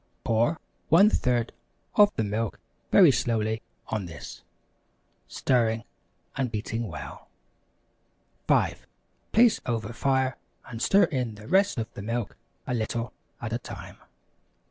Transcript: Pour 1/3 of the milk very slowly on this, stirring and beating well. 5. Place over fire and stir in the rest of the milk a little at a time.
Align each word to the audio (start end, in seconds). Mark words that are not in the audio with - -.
Pour 0.23 0.59
1/3 0.91 1.49
of 1.93 2.11
the 2.15 2.23
milk 2.23 2.59
very 2.91 3.11
slowly 3.11 3.61
on 3.89 4.07
this, 4.07 4.41
stirring 5.27 5.83
and 6.35 6.49
beating 6.49 6.87
well. 6.87 7.29
5. 8.47 8.87
Place 9.31 9.61
over 9.67 9.93
fire 9.93 10.37
and 10.65 10.81
stir 10.81 11.03
in 11.03 11.35
the 11.35 11.47
rest 11.47 11.77
of 11.77 11.93
the 11.93 12.01
milk 12.01 12.35
a 12.65 12.73
little 12.73 13.13
at 13.39 13.53
a 13.53 13.59
time. 13.59 13.97